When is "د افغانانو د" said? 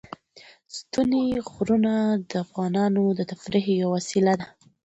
2.29-3.19